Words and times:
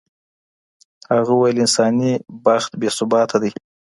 هغه 1.15 1.31
وویل 1.35 1.57
انساني 1.63 2.11
بخت 2.45 2.71
بې 2.79 2.89
ثباته 2.97 3.37
دی. 3.41 3.51